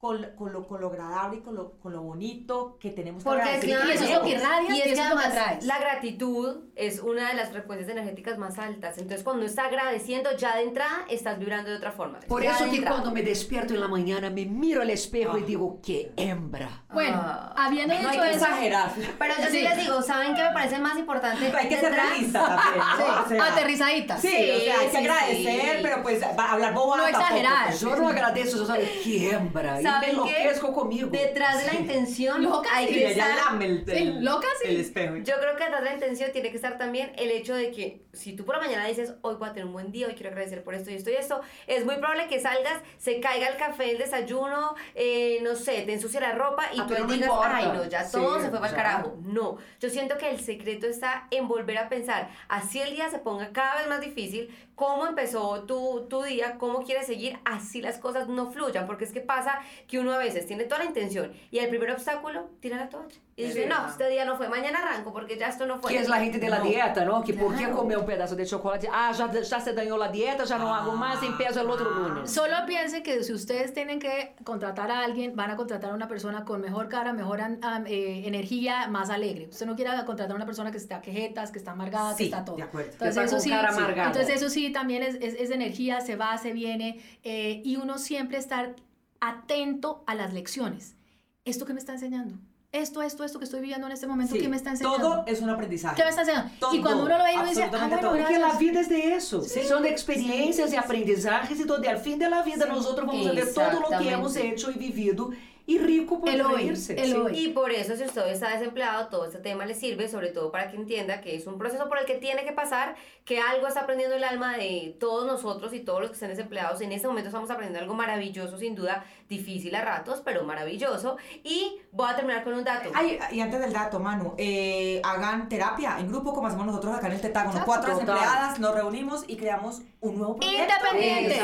[0.02, 3.28] con, con, lo, con lo agradable y con lo, con lo bonito que tenemos que
[3.30, 3.68] Porque agradecer.
[3.68, 5.78] y eso es lo que irradias y y es eso que es lo que la
[5.78, 8.96] gratitud es una de las frecuencias energéticas más altas.
[8.96, 12.18] Entonces, cuando está agradeciendo, ya de entrada estás vibrando de otra forma.
[12.20, 12.96] Por Ya eso que entrada.
[12.96, 16.84] cuando me despierto en la mañana me miro al espejo y digo, qué hembra.
[16.92, 17.52] Bueno, Ah.
[17.56, 18.90] habiendo No hay dicho que eso, exagerar.
[19.18, 19.62] Pero yo sí, Sí.
[19.62, 21.52] les digo, ¿saben qué me parece más importante?
[21.56, 22.78] Hay que ser realista también.
[22.78, 23.28] ¿no?
[23.28, 24.16] sí, O sea, aterrizadita.
[24.18, 25.78] Sí, Sí, o sea, hay que agradecer, sí.
[25.82, 27.74] pero pues va a hablar boba No exagerar.
[27.74, 29.78] Yo no agradezco, yo sabe, qué hembra.
[29.80, 30.10] Y me ¿Saben qué?
[30.12, 31.08] enloquezco conmigo.
[31.10, 33.36] Detrás de la intención Loca, hay que estar...
[33.36, 34.68] lame el, Sí, loca, sí.
[34.70, 35.16] el espejo.
[35.16, 38.02] Yo creo que detrás de la intención tiene que estar también el hecho de que
[38.12, 40.28] si tú por la mañana dices, hoy voy a tener un buen día, hoy quiero
[40.30, 43.56] agradecer por esto y esto y esto, es muy probable que salgas, se caiga el
[43.56, 47.28] café, el desayuno, eh, no sé, te ensucia la ropa y Ah, tú no digas,
[47.28, 47.56] importa.
[47.56, 49.16] ay no, ya Sí, todo se fue para el carajo.
[49.22, 53.18] No, yo siento que el secreto está en volver a pensar, así el día se
[53.18, 57.98] ponga cada vez más difícil, cómo empezó tu, tu día, cómo quieres seguir, así las
[57.98, 61.32] cosas no fluyan, porque es que pasa que uno a veces tiene toda la intención
[61.50, 63.16] y el primer obstáculo tira la toalla.
[63.34, 65.90] Y dice, no, este día no fue, mañana arranco porque ya esto no fue.
[65.90, 66.64] Que es la gente de la No.
[66.64, 67.22] dieta, ¿no?
[67.24, 67.76] Que por qué Claro.
[67.76, 68.88] comer un pedazo de chocolate?
[68.92, 72.30] Ah, ya, ya se dañó la dieta, ya no hago más, empiezo el otro lunes.
[72.30, 76.08] Solo piensen que si ustedes tienen que contratar a alguien, van a contratar a una
[76.08, 79.48] persona con mejor cara, mejor am- eh, energía, más alegre.
[79.50, 82.24] Usted no quiere contratar a una persona que está quejetas, que está amargada, que Sí,
[82.24, 82.56] está todo.
[82.56, 82.90] de acuerdo.
[82.98, 83.78] Que está eso con sí, cara sí.
[83.78, 84.08] amargada.
[84.08, 87.98] Entonces eso sí también es, es, es energía, se va, se viene, eh, y uno
[87.98, 88.74] siempre estar
[89.20, 90.96] atento a las lecciones.
[91.44, 92.36] ¿Esto qué me está enseñando?
[92.72, 94.98] Esto, esto, esto que estoy viviendo en este momento, Sí, ¿qué me está enseñando?
[94.98, 95.94] Todo es un aprendizaje.
[95.94, 96.50] ¿Qué me está enseñando?
[96.58, 98.16] Todo, y cuando uno lo ve, uno dice, ah, bueno, todo.
[98.16, 99.42] Porque la vida es de eso.
[99.42, 103.52] Son experiencias y aprendizajes y donde al fin de la vida nosotros vamos a ver
[103.52, 105.32] todo lo que hemos hecho y vivido
[105.64, 106.94] y rico por El hoy, el sí.
[107.14, 107.38] hoy.
[107.38, 110.70] Y por eso, si usted está desempleado, todo este tema le sirve, sobre todo para
[110.70, 113.82] que entienda que es un proceso por el que tiene que pasar, que algo está
[113.82, 116.80] aprendiendo el alma de todos nosotros y todos los que estén desempleados.
[116.80, 121.16] En este momento estamos aprendiendo algo maravilloso, sin duda, difícil a ratos, pero maravilloso.
[121.42, 122.90] Y voy a terminar con un dato.
[122.94, 127.06] Ay, y antes del dato, Manu, eh, hagan terapia en grupo como hacemos nosotros acá
[127.06, 127.62] en el Tetágono.
[127.64, 128.06] Cuatro total.
[128.06, 130.62] desempleadas nos reunimos y creamos un nuevo proyecto.
[130.62, 131.42] Independientes.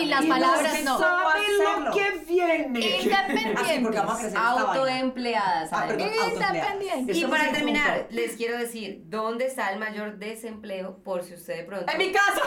[0.00, 2.78] Y las Y palabras no ¿Saben lo que viene?
[3.56, 4.36] Así, porque vamos a Independientes.
[4.36, 5.68] Autoempleadas.
[5.72, 6.08] Ah, perdón.
[6.32, 7.16] Independientes.
[7.16, 11.64] Y para terminar, les quiero decir, ¿dónde está el mayor desempleo por si usted de
[11.64, 11.92] pronto...
[11.92, 12.42] ¡En mi casa!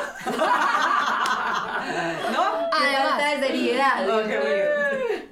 [2.31, 2.43] ¿No?
[2.71, 3.09] Además.
[3.09, 4.09] falta de seriedad.
[4.09, 4.80] Ok, muy bien.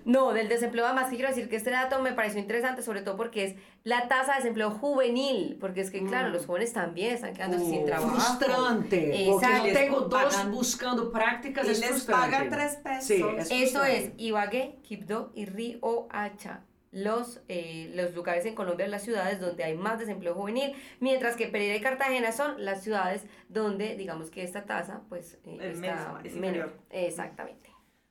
[0.09, 3.15] No, del desempleo además que quiero decir que este dato me pareció interesante, sobre todo
[3.15, 7.33] porque es la tasa de desempleo juvenil, porque es que claro, los jóvenes también están
[7.35, 8.09] quedando sin Oh, trabajo.
[8.15, 8.97] Frustrante.
[8.99, 9.67] Porque Exacto.
[9.67, 12.25] yo tengo Les dos pagan- buscando prácticas, y es les frustrante.
[12.31, 13.05] pagan tres pesos.
[13.05, 13.97] Sí, es frustrante.
[13.97, 16.61] es Ibagué, Quibdó y Riohacha.
[16.91, 21.45] los, eh, los lugares en Colombia, las ciudades donde hay más desempleo juvenil, mientras que
[21.45, 25.77] Pereira y Cartagena son las ciudades donde, digamos que esta tasa, pues, eh, está es
[25.77, 26.25] menor.
[26.25, 26.73] inferior.
[26.89, 27.69] Exactamente.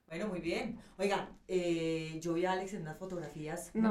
[0.09, 0.79] Bueno, muy bien.
[0.99, 3.91] Oigan, eh, yo vi a Alex en unas fotografías No.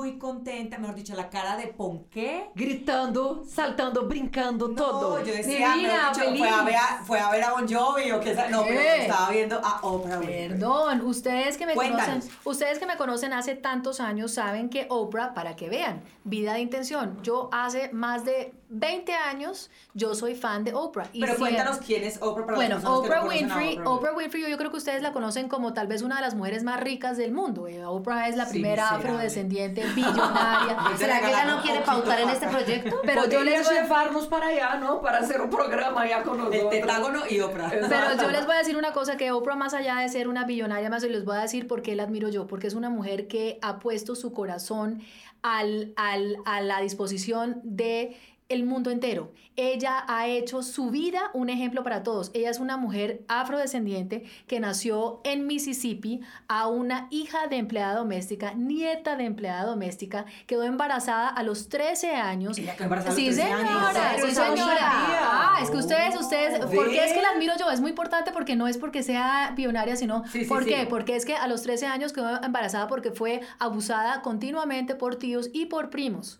[0.00, 2.48] muy contenta, mejor dicho, la cara de ponqué.
[2.54, 5.18] Gritando, saltando, brincando, todo.
[5.18, 7.68] No, yo decía, Divina, mejor dicho, fue a, ver a, fue a ver a Bon
[7.68, 9.02] Jovi o qué No, pero ¿Qué?
[9.02, 10.48] estaba viendo a Oprah Winfrey.
[10.48, 12.06] Perdón, ustedes que me Cuéntanos.
[12.06, 16.54] conocen, ustedes que me conocen hace tantos años saben que Oprah, para que vean, vida
[16.54, 17.18] de intención.
[17.22, 21.06] Yo hace más de 20 años yo soy fan de Oprah.
[21.12, 24.12] y Pero si- cuéntanos quién es Oprah para Bueno, que no Oprah Winfrey, Oprah Oprah
[24.14, 26.80] Winfrey, yo creo que ustedes la conocen como tal vez una de las mujeres más
[26.80, 27.68] ricas del mundo.
[27.68, 29.08] Eh, Oprah es la Sí, primera miserable.
[29.10, 30.78] afrodescendiente billonaria.
[30.98, 32.96] ¿Será que ella no quiere pautar en este proyecto?
[33.04, 35.00] Pero yo les voy a- llevarnos para allá, ¿no?
[35.02, 36.70] Para hacer un programa allá con El nosotros.
[36.70, 37.68] tetágono y Oprah.
[37.70, 40.44] Pero yo les voy a decir una cosa, que Oprah más allá de ser una
[40.44, 43.28] billonaria más, les voy a decir por qué la admiro yo, porque es una mujer
[43.28, 45.02] que ha puesto su corazón
[45.42, 48.16] al, al- a la disposición de
[48.52, 49.32] el mundo entero.
[49.56, 52.30] Ella ha hecho su vida un ejemplo para todos.
[52.32, 58.54] Ella es una mujer afrodescendiente que nació en Mississippi a una hija de empleada doméstica,
[58.54, 62.56] nieta de empleada doméstica, quedó embarazada a los 13 años.
[62.56, 63.68] Ella quedó embarazada a los Sí, 13 años.
[63.68, 64.78] señora, sí, señora.
[64.80, 67.70] Ah, es que ustedes, ustedes, ¿por qué es que la admiro yo?
[67.70, 70.70] Es muy importante porque no es porque sea billonaria, sino Sí, sí, ¿por sí.
[70.70, 70.86] qué?
[70.86, 75.50] Porque es que a los 13 años quedó embarazada porque fue abusada continuamente por tíos
[75.52, 76.38] y por primos.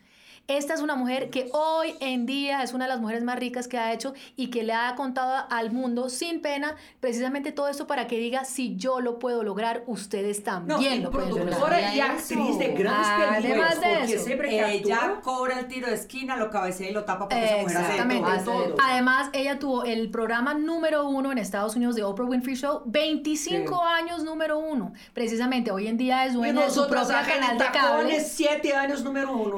[0.48, 3.68] Esta es una mujer que hoy en día es una de las mujeres más ricas
[3.68, 7.86] que ha hecho y que le ha contado al mundo sin pena precisamente todo esto
[7.86, 11.46] para que diga si yo lo puedo lograr, ustedes también y lo pueden lograr.
[11.48, 13.80] productora y actriz de grandes Además películas.
[14.08, 17.04] de eso, siempre que Ella actúa, cobra el tiro de esquina, lo cabecea y lo
[17.04, 18.22] tapa porque esa mujer Exactamente.
[18.24, 18.32] todo.
[18.34, 18.76] Hace todo.
[18.82, 23.74] Además, ella tuvo el programa número uno en Estados Unidos de Oprah Winfrey Show, 25
[23.74, 23.80] Sí.
[24.02, 24.92] años número uno.
[25.14, 27.80] Precisamente, hoy en día es dueña de su acá canal en de cable.
[27.80, 29.56] tacones, siete años número uno.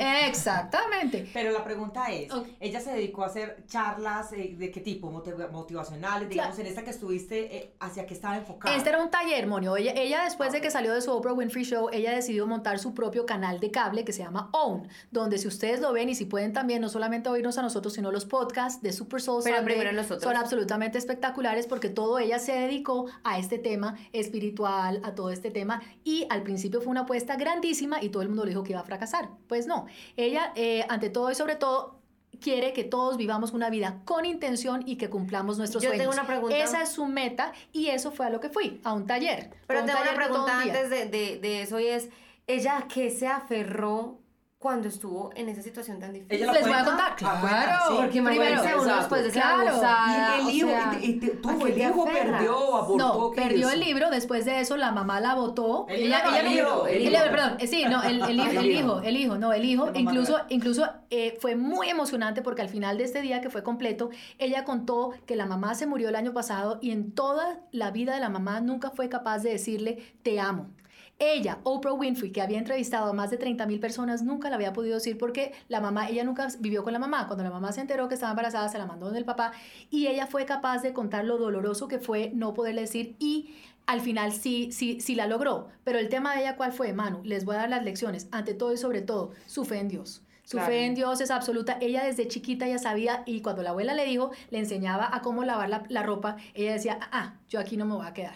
[0.75, 1.31] Exactamente.
[1.33, 2.49] Pero la pregunta es, Ok.
[2.61, 6.83] ella se dedicó a hacer charlas eh, de qué tipo, Motiv- motivacionales, digamos, en esta
[6.85, 8.75] que estuviste, eh, ¿hacia qué estaba enfocada?
[8.77, 9.77] Este era un taller, Monio.
[9.77, 12.95] Ella, ella después de que salió de su Oprah Winfrey Show, ella decidió montar su
[12.95, 16.25] propio canal de cable que se llama OWN, donde si ustedes lo ven y si
[16.25, 19.75] pueden también no solamente oírnos a nosotros, sino los podcasts de Super Soul Pero Sunday,
[19.77, 20.23] primero nosotros.
[20.23, 25.51] son absolutamente espectaculares porque todo ella se dedicó a este tema espiritual, a todo este
[25.51, 28.73] tema y al principio fue una apuesta grandísima y todo el mundo le dijo que
[28.73, 29.29] iba a fracasar.
[29.49, 32.01] Pues no, ella eh, ante todo y sobre todo
[32.41, 36.17] quiere que todos vivamos una vida con intención y que cumplamos nuestros Yo tengo sueños.
[36.19, 36.57] una pregunta.
[36.57, 39.51] Esa es su meta y eso fue a lo que fui, a un taller.
[39.67, 40.73] Pero un tengo una de pregunta un día.
[40.75, 42.09] antes de, de, de eso y es,
[42.47, 44.19] ¿ella a qué se aferró
[44.65, 46.37] cuando estuvo en esa situación tan difícil?
[46.39, 47.79] ¿Ella lo Les voy a contar, Ah, claro.
[47.87, 47.95] sí.
[47.99, 49.69] Porque Primero, uno después de ser Claro.
[49.69, 52.97] abusada, y el o hijo, sea, y te- ¿a tuvo el hijo, perdió, abortó.
[52.97, 55.85] No, ¿qué perdió el libro, después de eso la mamá la votó.
[55.91, 59.01] El ella, el hijo, el perdón, sí, no, el, el hijo, El el hijo.
[59.03, 63.05] el hijo, no, el hijo, incluso, incluso eh, fue muy emocionante porque al final de
[63.05, 66.79] este día que fue completo, ella contó que la mamá se murió el año pasado
[66.81, 70.71] y en toda la vida de la mamá nunca fue capaz de decirle te amo.
[71.19, 74.73] Ella, Oprah Winfrey, que había entrevistado a más de 30 mil personas, nunca la había
[74.73, 77.27] podido decir porque la mamá, ella nunca vivió con la mamá.
[77.27, 79.53] Cuando la mamá se enteró que estaba embarazada, se la mandó del papá
[79.91, 83.55] y ella fue capaz de contar lo doloroso que fue no poderle decir y
[83.87, 85.69] al final sí, sí, sí la logró.
[85.85, 87.21] Pero el tema de ella, ¿cuál fue, Manu?
[87.23, 88.29] Les voy a dar las lecciones.
[88.33, 90.23] Ante todo y sobre todo, su fe en Dios.
[90.45, 90.67] Su Claro.
[90.73, 91.79] fe en Dios es absoluta.
[91.81, 95.45] Ella desde chiquita ya sabía y cuando la abuela le dijo, le enseñaba a cómo
[95.45, 98.35] lavar la, la ropa, ella decía, ah, ah, yo aquí no me voy a quedar.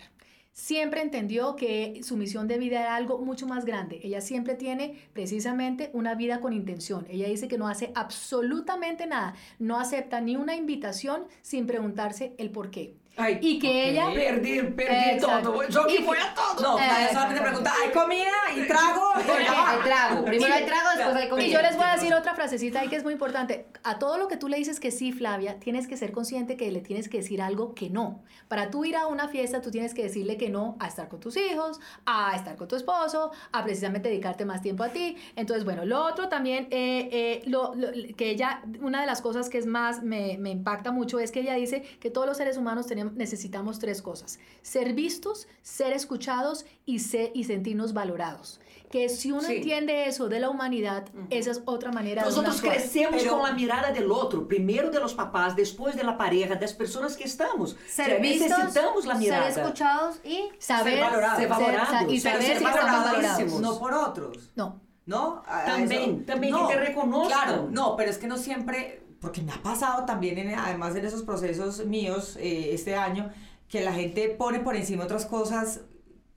[0.59, 4.01] Siempre entendió que su misión de vida era algo mucho más grande.
[4.03, 7.07] Ella siempre tiene precisamente una vida con intención.
[7.09, 9.37] Ella dice que no hace absolutamente nada.
[9.61, 12.97] No acepta ni una invitación sin preguntarse el por qué.
[13.19, 14.07] Ay, Y que ella...
[14.15, 15.51] Perdí, perdí Exacto.
[15.53, 15.69] todo.
[15.69, 16.63] Yo que- fui a todo.
[16.63, 19.13] No, Eh, solamente pregunta, ¿hay comida y trago?
[19.19, 20.25] Hay trago.
[20.25, 21.47] Primero hay trago, después hay comida.
[21.47, 23.67] Y yo les voy a decir otra frasecita ahí que es muy importante.
[23.83, 26.71] A todo lo que tú le dices que sí, Flavia, tienes que ser consciente que
[26.71, 28.23] le tienes que decir algo que no.
[28.49, 31.21] Para tú ir a una fiesta, tú tienes que decirle que no a estar con
[31.21, 35.17] tus hijos, a estar con tu esposo, a precisamente dedicarte más tiempo a ti.
[35.37, 39.49] Entonces, bueno, lo otro también, eh, eh, lo, lo- que ella, una de las cosas
[39.49, 42.57] que es más, me, me impacta mucho es que ella dice que todos los seres
[42.57, 44.39] humanos tenemos, necesitamos tres cosas.
[44.63, 48.61] Ser vistos, ser escuchados y, ser, y sentirnos valorados.
[48.91, 49.57] Que si uno Sí.
[49.57, 52.77] entiende eso de la humanidad, esa es otra manera de Nosotros uno actuar.
[52.77, 56.55] crecemos Pero- con la mirada del otro, primero de los papás, después de la pareja,
[56.55, 57.77] de las personas que estamos.
[57.87, 59.51] Ser O sea, vistos, necesitamos la mirada.
[59.53, 61.39] ser escuchados y saber Ser valorados.
[61.39, 62.13] Ser valorados.
[62.13, 63.61] y saber ser si estamos valorados.
[63.61, 64.51] No por otros.
[64.57, 64.81] No.
[65.05, 65.43] ¿No?
[65.67, 67.43] También, eso- también que te reconozcan.
[67.45, 71.05] Claro, no, pero es que no siempre, porque me ha pasado también, en- además en
[71.05, 73.31] esos procesos míos eh, este año,
[73.69, 75.81] que la gente pone por encima otras cosas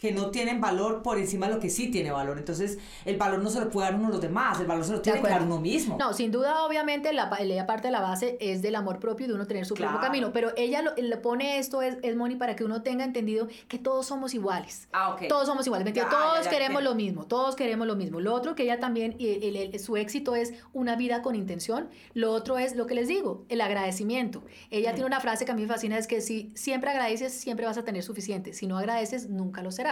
[0.01, 2.39] que no tienen valor por encima de lo que sí tiene valor.
[2.39, 4.93] Entonces, el valor no se lo puede dar uno a los demás, el valor se
[4.93, 5.95] lo tiene que dar uno mismo.
[5.99, 9.35] No, sin duda, obviamente, la, la parte de la base es del amor propio de
[9.35, 12.63] uno tener su propio camino, pero ella le pone esto, es, es Moni, para que
[12.63, 14.87] uno tenga entendido que todos somos iguales.
[14.91, 15.27] Ah, ok.
[15.29, 18.19] Todos somos iguales, todos queremos lo mismo, todos queremos lo mismo.
[18.19, 21.89] Lo otro que ella también, el, su éxito es una vida con intención.
[22.15, 24.43] Lo otro es lo que les digo, el agradecimiento.
[24.71, 27.67] Ella tiene una frase que a mí me fascina, es que si siempre agradeces, siempre
[27.67, 28.53] vas a tener suficiente.
[28.53, 29.90] Si no agradeces, nunca lo será.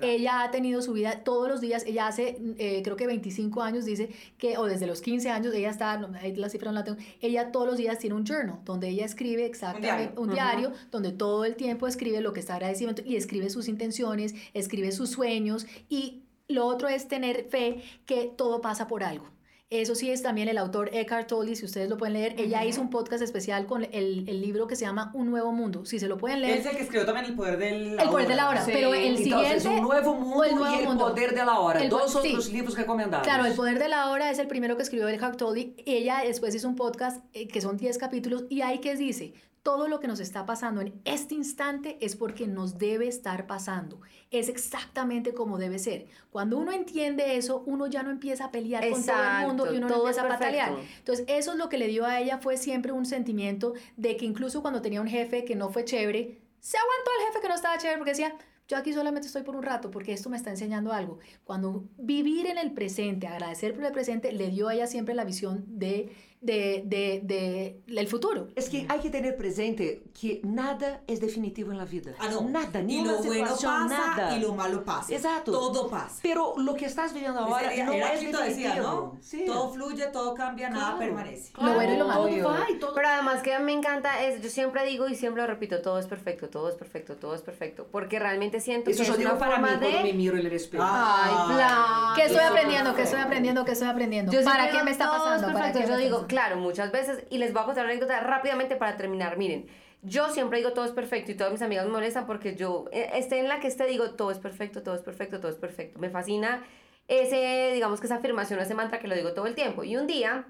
[0.00, 3.84] Ella ha tenido su vida todos los días, ella hace eh, creo que 25 años
[3.84, 6.98] dice que, o desde los 15 años, ella está, ahí la cifra no la tengo,
[7.20, 11.44] ella todos los días tiene un journal donde ella escribe exactamente, un diario, donde todo
[11.44, 15.66] el tiempo escribe lo que está agradeciendo y escribe sus intenciones, escribe sus sueños.
[15.88, 19.26] Y lo otro es tener fe que todo pasa por algo.
[19.70, 22.34] Eso sí es también el autor Eckhart Tolle, si ustedes lo pueden leer.
[22.38, 25.84] Ella hizo un podcast especial con el, el, libro que se llama Un Nuevo Mundo.
[25.84, 26.56] Si se lo pueden leer.
[26.56, 28.62] Es el que escribió también El Poder de la El Poder de la Hora.
[28.64, 29.68] Pero el siguiente...
[29.68, 31.86] Un Nuevo Mundo el nuevo y El Poder de la Hora.
[31.86, 33.26] Dos otros libros recomendados.
[33.26, 35.74] Claro, El Poder de la Hora es el primero que escribió Eckhart Tolle.
[35.84, 39.88] Ella después hizo un podcast eh, que son 10 capítulos y ahí que dice, todo
[39.88, 44.00] lo que nos está pasando en este instante es porque nos debe estar pasando.
[44.30, 46.06] Es exactamente como debe ser.
[46.30, 49.76] Cuando uno entiende eso, uno ya no empieza a pelear con todo el mundo y
[49.78, 50.76] uno no empieza a patalear.
[50.98, 54.24] Entonces, eso es lo que le dio a ella, fue siempre un sentimiento de que
[54.24, 57.54] incluso cuando tenía un jefe que no fue chévere, se aguantó el jefe que no
[57.54, 58.34] estaba chévere porque decía,
[58.68, 61.18] yo aquí solamente estoy por un rato porque esto me está enseñando algo.
[61.44, 65.24] Cuando vivir en el presente, agradecer por el presente, le dio a ella siempre la
[65.24, 68.48] visión de de, de, de, del futuro.
[68.54, 72.12] Es que hay que tener presente que nada es definitivo en la vida.
[72.18, 72.42] Ah, no.
[72.42, 74.36] Nada, ni lo bueno pasa nada.
[74.36, 75.14] y lo malo pasa.
[75.14, 75.52] Exacto.
[75.52, 76.20] Todo pasa.
[76.22, 78.42] Pero lo que estás viviendo ahora no es definitivo.
[78.42, 79.16] Decía, ¿no?
[79.20, 79.44] Sí.
[79.46, 81.52] Todo fluye, todo cambia, nada permanece.
[81.60, 82.28] Lo bueno y lo malo.
[82.28, 82.94] Todo va y todo...
[82.94, 86.06] Pero además que me encanta es, yo siempre digo y siempre lo repito, todo es
[86.06, 87.86] perfecto, todo es perfecto, todo es perfecto.
[87.90, 90.02] Porque realmente siento Eso que es una para forma mí de...
[90.04, 90.84] me miro en el espejo.
[90.86, 92.14] Ay, plan.
[92.14, 92.94] ¿Qué estoy aprendiendo?
[92.94, 93.64] ¿Qué estoy aprendiendo?
[93.64, 94.32] ¿Qué estoy aprendiendo?
[94.44, 95.52] ¿Para qué me está pasando?
[95.52, 98.76] ¿Para qué yo digo, claro, muchas veces y les voy a contar una anécdota rápidamente
[98.76, 99.36] para terminar.
[99.36, 99.66] Miren,
[100.02, 103.10] yo siempre digo todo es perfecto y todas mis amigas me molestan porque yo, eh,
[103.14, 105.98] esté en la que esté, digo todo es perfecto, todo es perfecto, todo es perfecto.
[105.98, 106.64] Me fascina
[107.08, 109.82] ese, digamos que esa afirmación, ese mantra que lo digo todo el tiempo.
[109.82, 110.46] Y un día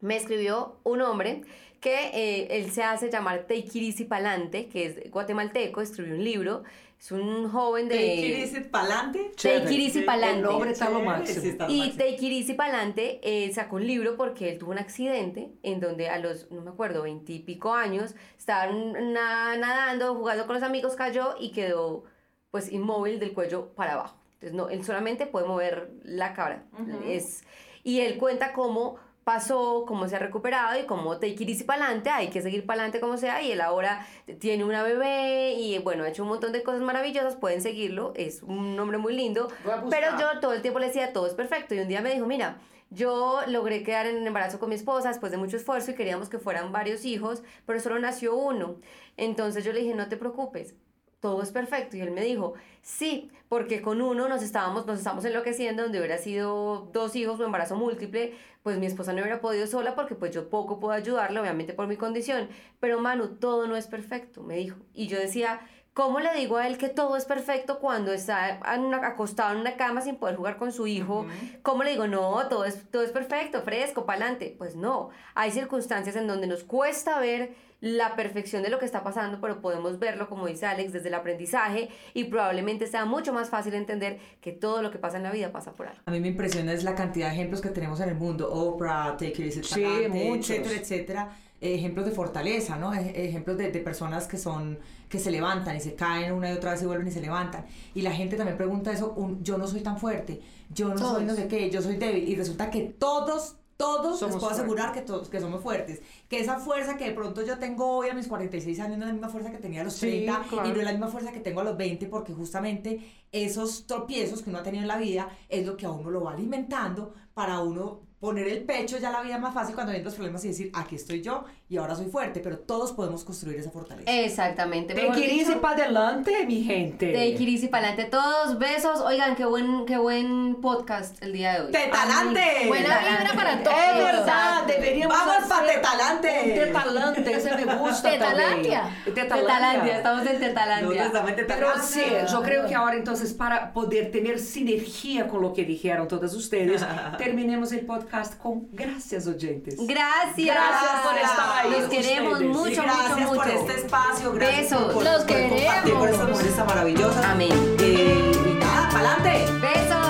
[0.00, 1.42] me escribió un hombre
[1.80, 6.64] que eh, él se hace llamar Teikirisi Palante, que es guatemalteco, escribió un libro
[6.98, 7.96] es un joven de...
[7.96, 9.32] Teikirisi Palante.
[9.40, 10.38] Teikirisi Palante.
[10.38, 11.66] El nombre está lo máximo.
[11.68, 16.18] Y Teikirisi Palante eh, sacó un libro porque él tuvo un accidente en donde a
[16.18, 22.04] los, no me acuerdo, veintipico años, estaban nadando, jugando con los amigos, cayó y quedó
[22.50, 24.16] pues inmóvil del cuello para abajo.
[24.34, 26.64] Entonces, no, él solamente puede mover la cara.
[27.06, 27.44] es,
[27.84, 28.96] y él cuenta cómo
[29.28, 32.80] pasó, cómo se ha recuperado y cómo take it para adelante, hay que seguir para
[32.80, 34.06] adelante como sea y él ahora
[34.38, 38.42] tiene una bebé y bueno, ha hecho un montón de cosas maravillosas, pueden seguirlo, es
[38.42, 39.48] un hombre muy lindo,
[39.90, 42.24] pero yo todo el tiempo le decía todo es perfecto y un día me dijo,
[42.24, 42.56] mira,
[42.88, 46.38] yo logré quedar en embarazo con mi esposa después de mucho esfuerzo y queríamos que
[46.38, 48.76] fueran varios hijos, pero solo nació uno.
[49.18, 50.74] Entonces yo le dije, no te preocupes,
[51.20, 51.96] todo es perfecto.
[51.96, 56.18] Y él me dijo, sí, porque con uno nos estábamos, nos estamos enloqueciendo, donde hubiera
[56.18, 58.34] sido dos hijos o embarazo múltiple,
[58.68, 61.86] pues mi esposa no hubiera podido sola porque pues yo poco puedo ayudarle, obviamente por
[61.86, 62.50] mi condición.
[62.80, 64.76] Pero Manu, todo no es perfecto, me dijo.
[64.92, 65.60] Y yo decía,
[65.94, 68.60] ¿cómo le digo a él que todo es perfecto cuando está
[69.06, 71.24] acostado en una cama sin poder jugar con su hijo?
[71.62, 74.54] ¿Cómo le digo, no, todo es, todo es perfecto, fresco, para adelante?
[74.58, 79.04] Pues no, hay circunstancias en donde nos cuesta ver la perfección de lo que está
[79.04, 83.50] pasando, pero podemos verlo, como dice Alex, desde el aprendizaje y probablemente sea mucho más
[83.50, 86.00] fácil entender que todo lo que pasa en la vida pasa por algo.
[86.06, 89.12] A mí me impresiona es la cantidad de ejemplos que tenemos en el mundo, Oprah,
[89.12, 91.36] Take It Easy, etcétera, etcétera.
[91.60, 92.92] ejemplos de fortaleza, ¿no?
[92.92, 96.72] ejemplos de, de, personas que son, que se levantan y se caen una y otra
[96.72, 97.64] vez y vuelven y se levantan.
[97.94, 101.34] Y la gente también pregunta eso, yo no soy tan fuerte, yo no soy no
[101.34, 102.28] sé qué, yo soy débil.
[102.28, 106.02] Y resulta que todos todos les puedo asegurar que todos que somos fuertes.
[106.28, 109.08] Que esa fuerza que de pronto yo tengo hoy a mis 46 años no es
[109.08, 111.38] la misma fuerza que tenía a los 30 y no es la misma fuerza que
[111.38, 115.28] tengo a los 20 porque justamente esos tropiezos que uno ha tenido en la vida
[115.48, 119.22] es lo que a uno lo va alimentando para uno poner el pecho ya la
[119.22, 122.06] vida más fácil cuando vienen los problemas y decir, aquí estoy yo y ahora soy
[122.06, 124.10] fuerte, pero todos podemos construir esa fortaleza.
[124.10, 124.94] Exactamente.
[124.94, 127.06] De Kirisi para adelante, mi gente.
[127.06, 128.10] De Kirisi para adelante.
[128.10, 129.00] Todos besos.
[129.02, 131.72] Oigan, qué buen, qué buen podcast el día de hoy.
[131.72, 132.66] ¡Tetalante!
[132.66, 133.76] Buena vibra para todos.
[133.76, 136.28] Es verdad, deberíamos Vamos para Tetalante.
[136.54, 138.96] Tetalante, ese me gusta Tetalandia.
[139.04, 139.96] Tetalandia.
[139.98, 141.12] estamos en Tetalandia.
[141.46, 146.08] Pero sí, yo creo que ahora entonces para poder tener sinergia con lo que dijeron
[146.08, 146.84] todas ustedes,
[147.18, 148.07] terminemos el podcast
[148.42, 149.76] con Gracias Oyentes.
[149.78, 150.36] Gracias.
[150.36, 151.70] Gracias por estar ahí.
[151.70, 152.56] Los queremos ustedes.
[152.56, 154.32] mucho, y gracias por este espacio.
[154.32, 155.04] Gracias Besos.
[155.04, 156.28] Los por queremos.
[156.38, 157.30] Por esta maravillosa.
[157.30, 157.76] Amén.
[157.80, 159.44] Eh, y nada, pa'lante.
[159.60, 160.07] Besos.